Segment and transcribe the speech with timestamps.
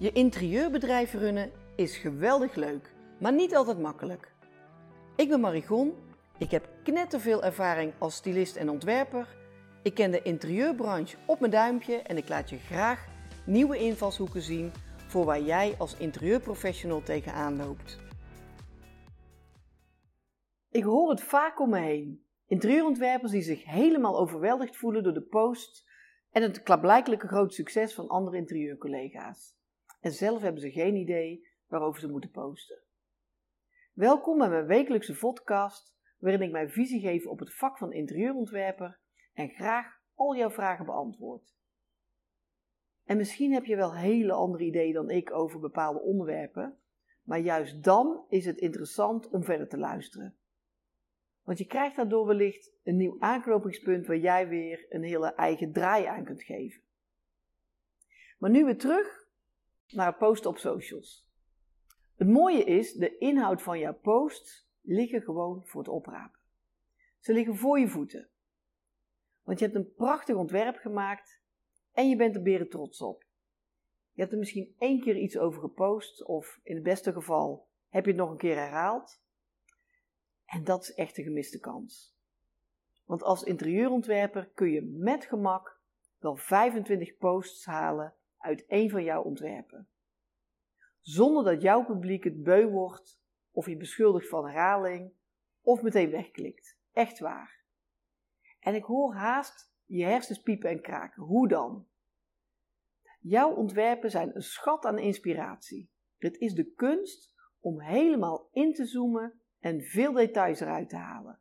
[0.00, 4.32] Je interieurbedrijf runnen is geweldig leuk, maar niet altijd makkelijk.
[5.16, 5.94] Ik ben Marigon,
[6.38, 9.36] ik heb knetterveel ervaring als stylist en ontwerper.
[9.82, 13.06] Ik ken de interieurbranche op mijn duimpje en ik laat je graag
[13.46, 14.72] nieuwe invalshoeken zien
[15.06, 17.98] voor waar jij als interieurprofessional tegenaan loopt.
[20.70, 22.24] Ik hoor het vaak om me heen.
[22.46, 25.84] Interieurontwerpers die zich helemaal overweldigd voelen door de post
[26.30, 29.58] en het klaarblijkelijke groot succes van andere interieurcollega's.
[30.00, 32.82] En zelf hebben ze geen idee waarover ze moeten posten.
[33.92, 38.98] Welkom bij mijn wekelijkse podcast, waarin ik mijn visie geef op het vak van interieurontwerper
[39.32, 41.54] en graag al jouw vragen beantwoord.
[43.04, 46.78] En misschien heb je wel hele andere ideeën dan ik over bepaalde onderwerpen,
[47.22, 50.36] maar juist dan is het interessant om verder te luisteren.
[51.42, 56.04] Want je krijgt daardoor wellicht een nieuw aanknopingspunt waar jij weer een hele eigen draai
[56.04, 56.82] aan kunt geven.
[58.38, 59.29] Maar nu weer terug
[59.92, 61.28] naar posten op socials.
[62.16, 66.40] Het mooie is, de inhoud van jouw posts liggen gewoon voor het oprapen.
[67.18, 68.28] Ze liggen voor je voeten.
[69.42, 71.40] Want je hebt een prachtig ontwerp gemaakt
[71.92, 73.24] en je bent er beren trots op.
[74.12, 78.04] Je hebt er misschien één keer iets over gepost of in het beste geval heb
[78.04, 79.22] je het nog een keer herhaald.
[80.44, 82.18] En dat is echt een gemiste kans.
[83.04, 85.80] Want als interieurontwerper kun je met gemak
[86.18, 89.88] wel 25 posts halen uit één van jouw ontwerpen.
[91.00, 95.12] Zonder dat jouw publiek het beu wordt of je beschuldigt van herhaling
[95.60, 96.78] of meteen wegklikt.
[96.92, 97.64] Echt waar.
[98.58, 101.22] En ik hoor haast je hersens piepen en kraken.
[101.22, 101.88] Hoe dan?
[103.20, 105.90] Jouw ontwerpen zijn een schat aan inspiratie.
[106.16, 111.40] Het is de kunst om helemaal in te zoomen en veel details eruit te halen.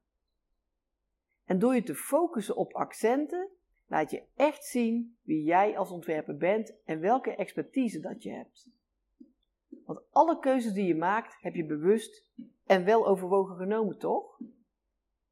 [1.46, 3.50] En door je te focussen op accenten,
[3.90, 8.70] laat je echt zien wie jij als ontwerper bent en welke expertise dat je hebt.
[9.86, 12.30] Want alle keuzes die je maakt, heb je bewust
[12.66, 14.40] en wel overwogen genomen, toch?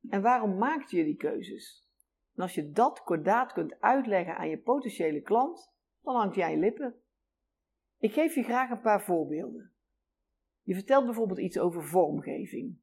[0.09, 1.85] En waarom maak je die keuzes?
[2.35, 6.57] En als je dat kordaat kunt uitleggen aan je potentiële klant, dan hangt jij je
[6.57, 6.95] lippen.
[7.97, 9.71] Ik geef je graag een paar voorbeelden.
[10.61, 12.79] Je vertelt bijvoorbeeld iets over vormgeving.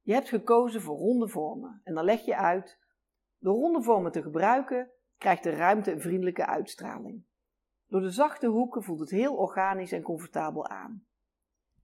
[0.00, 2.78] Je hebt gekozen voor ronde vormen en dan leg je uit:
[3.44, 7.24] door ronde vormen te gebruiken krijgt de ruimte een vriendelijke uitstraling.
[7.86, 11.06] Door de zachte hoeken voelt het heel organisch en comfortabel aan.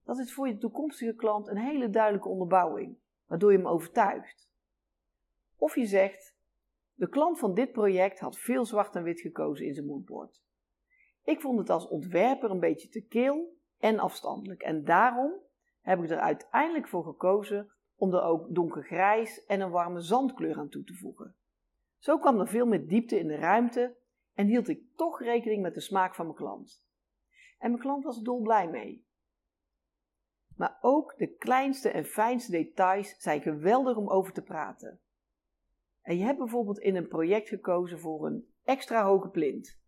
[0.04, 4.50] Dat is voor je toekomstige klant een hele duidelijke onderbouwing, waardoor je hem overtuigt.
[5.56, 6.36] Of je zegt:
[6.94, 10.42] de klant van dit project had veel zwart en wit gekozen in zijn moodboard.
[11.24, 15.32] Ik vond het als ontwerper een beetje te kil en afstandelijk en daarom
[15.80, 20.68] heb ik er uiteindelijk voor gekozen om er ook donkergrijs en een warme zandkleur aan
[20.68, 21.34] toe te voegen.
[22.00, 23.96] Zo kwam er veel meer diepte in de ruimte
[24.34, 26.84] en hield ik toch rekening met de smaak van mijn klant.
[27.58, 29.06] En mijn klant was er dolblij mee.
[30.56, 35.00] Maar ook de kleinste en fijnste details zijn geweldig om over te praten.
[36.02, 39.80] En je hebt bijvoorbeeld in een project gekozen voor een extra hoge plint.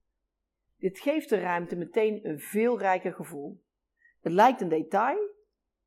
[0.76, 3.62] Dit geeft de ruimte meteen een veel rijker gevoel.
[4.20, 5.34] Het lijkt een detail,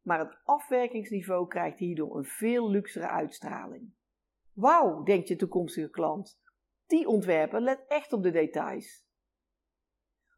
[0.01, 3.93] maar het afwerkingsniveau krijgt hierdoor een veel luxere uitstraling.
[4.55, 6.39] Wauw, denkt je toekomstige klant.
[6.87, 9.05] Die ontwerper let echt op de details.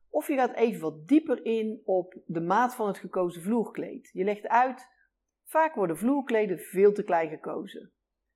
[0.09, 4.09] Of je gaat even wat dieper in op de maat van het gekozen vloerkleed.
[4.13, 4.88] Je legt uit,
[5.44, 7.91] vaak worden vloerkleden veel te klein gekozen.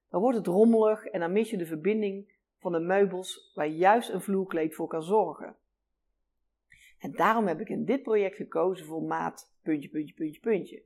[0.10, 4.10] Dan wordt het rommelig en dan mis je de verbinding van de meubels waar juist
[4.10, 5.56] een vloerkleed voor kan zorgen.
[7.00, 10.84] En daarom heb ik in dit project gekozen voor maat puntje, puntje, puntje, puntje.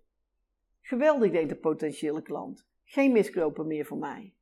[0.81, 2.67] Geweldig, denkt de potentiële klant.
[2.83, 4.33] Geen misknopen meer voor mij.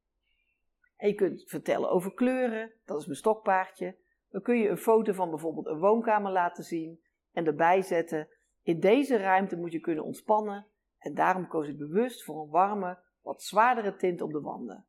[1.04, 3.98] En je kunt vertellen over kleuren, dat is mijn stokpaardje.
[4.30, 8.28] Dan kun je een foto van bijvoorbeeld een woonkamer laten zien en erbij zetten.
[8.62, 13.00] In deze ruimte moet je kunnen ontspannen en daarom koos ik bewust voor een warme,
[13.22, 14.86] wat zwaardere tint op de wanden.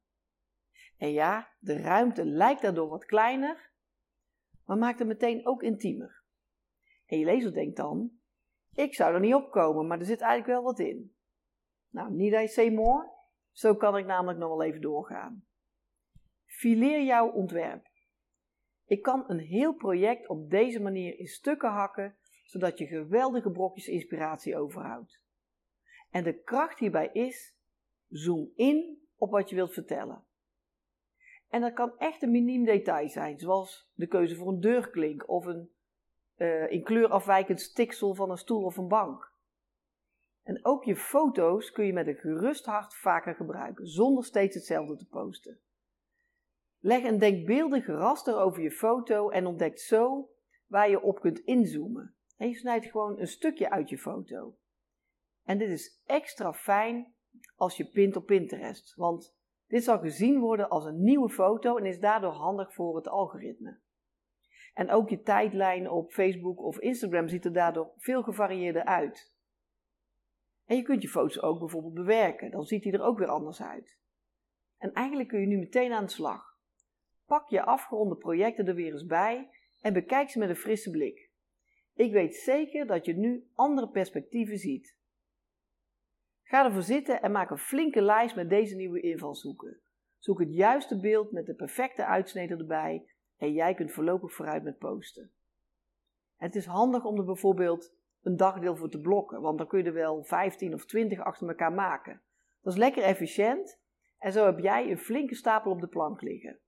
[0.97, 3.71] En ja, de ruimte lijkt daardoor wat kleiner,
[4.65, 6.23] maar maakt het meteen ook intiemer.
[7.07, 8.11] En je lezer denkt dan:
[8.73, 11.15] ik zou er niet opkomen, maar er zit eigenlijk wel wat in.
[11.89, 13.11] Nou, need I say more?
[13.51, 15.45] Zo kan ik namelijk nog wel even doorgaan.
[16.55, 17.89] Fileer jouw ontwerp.
[18.87, 23.87] Ik kan een heel project op deze manier in stukken hakken, zodat je geweldige brokjes
[23.87, 25.21] inspiratie overhoudt.
[26.11, 27.57] En de kracht hierbij is,
[28.09, 30.25] zoom in op wat je wilt vertellen.
[31.49, 35.47] En dat kan echt een miniem detail zijn, zoals de keuze voor een deurklink of
[35.47, 35.71] een
[36.37, 39.33] uh, in kleur afwijkend stiksel van een stoel of een bank.
[40.43, 44.97] En ook je foto's kun je met een gerust hart vaker gebruiken, zonder steeds hetzelfde
[44.97, 45.59] te posten.
[46.87, 50.31] Leg een denkbeeldig raster over je foto en ontdek zo
[50.67, 52.15] waar je op kunt inzoomen.
[52.37, 54.57] En je snijdt gewoon een stukje uit je foto.
[55.43, 57.15] En dit is extra fijn
[57.57, 59.37] als je pint op Pinterest, want
[59.67, 63.81] dit zal gezien worden als een nieuwe foto en is daardoor handig voor het algoritme.
[64.75, 69.35] En ook je tijdlijn op Facebook of Instagram ziet er daardoor veel gevarieerder uit.
[70.65, 73.63] En je kunt je foto's ook bijvoorbeeld bewerken, dan ziet die er ook weer anders
[73.63, 73.99] uit.
[74.79, 76.54] En eigenlijk kun je nu meteen aan de slag.
[77.35, 79.51] Pak je afgeronde projecten er weer eens bij
[79.81, 81.31] en bekijk ze met een frisse blik.
[81.95, 84.97] Ik weet zeker dat je nu andere perspectieven ziet.
[86.43, 89.81] Ga ervoor zitten en maak een flinke lijst met deze nieuwe invalshoeken.
[90.19, 94.79] Zoek het juiste beeld met de perfecte uitsnede erbij en jij kunt voorlopig vooruit met
[94.79, 95.33] posten.
[96.37, 99.85] Het is handig om er bijvoorbeeld een dagdeel voor te blokken, want dan kun je
[99.85, 102.23] er wel 15 of 20 achter elkaar maken.
[102.63, 103.81] Dat is lekker efficiënt
[104.19, 106.59] en zo heb jij een flinke stapel op de plank liggen.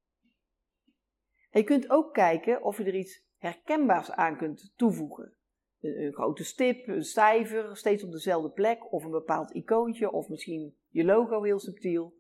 [1.57, 5.35] Je kunt ook kijken of je er iets herkenbaars aan kunt toevoegen.
[5.81, 10.29] Een, een, grote stip, een cijfer, steeds op dezelfde plek, of een bepaald icoontje, of
[10.29, 12.15] misschien je logo heel subtiel.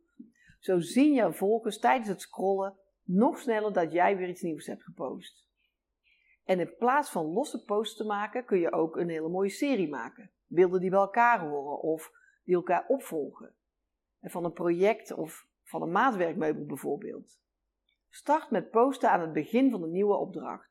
[0.58, 4.82] Zo zien jouw volgers tijdens het scrollen nog sneller dat jij weer iets nieuws hebt
[4.82, 5.46] gepost.
[6.44, 9.88] En in plaats van losse posts te maken, kun je ook een hele mooie serie
[9.88, 10.30] maken.
[10.46, 12.12] Beelden die bij elkaar horen of
[12.44, 13.54] die elkaar opvolgen.
[14.20, 17.44] En van een project of van een maatwerkmeubel bijvoorbeeld.
[18.16, 20.70] Start met posten aan het begin van de nieuwe opdracht.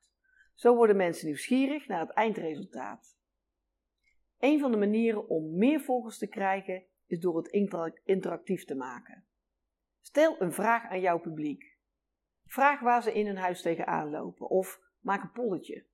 [0.54, 3.18] Zo worden mensen nieuwsgierig naar het eindresultaat.
[4.40, 7.48] Een van de manieren om meer volgers te krijgen is door het
[8.04, 9.26] interactief te maken.
[10.02, 11.78] Stel een vraag aan jouw publiek.
[12.46, 15.86] Vraag waar ze in hun huis tegenaan lopen of maak een polletje.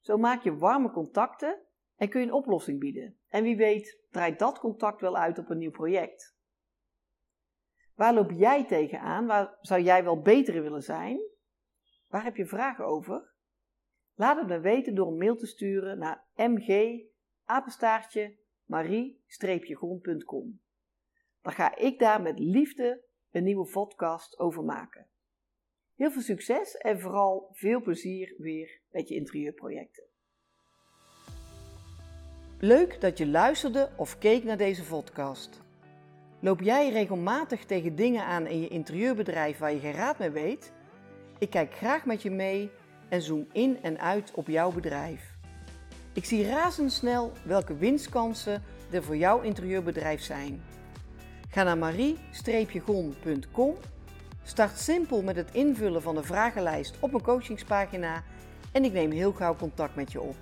[0.00, 1.58] Zo maak je warme contacten
[1.96, 3.18] en kun je een oplossing bieden.
[3.28, 6.38] En wie weet draait dat contact wel uit op een nieuw project.
[8.00, 9.26] Waar loop jij tegenaan?
[9.26, 11.20] Waar zou jij wel beter willen zijn?
[12.08, 13.32] Waar heb je vragen over?
[14.14, 17.00] Laat het me weten door een mail te sturen naar mg
[18.64, 20.60] marie-grond.com.
[21.42, 25.06] Dan ga ik daar met liefde een nieuwe podcast over maken.
[25.94, 30.04] Heel veel succes en vooral veel plezier weer met je interieurprojecten.
[32.58, 35.68] Leuk dat je luisterde of keek naar deze podcast.
[36.42, 40.72] Loop jij regelmatig tegen dingen aan in je interieurbedrijf waar je geen raad mee weet?
[41.38, 42.70] Ik kijk graag met je mee
[43.08, 45.36] en zoom in en uit op jouw bedrijf.
[46.12, 50.62] Ik zie razendsnel welke winstkansen er voor jouw interieurbedrijf zijn.
[51.48, 53.74] Ga naar marie-gon.com,
[54.42, 58.22] start simpel met het invullen van de vragenlijst op een coachingspagina
[58.72, 60.36] en ik neem heel gauw contact met je op.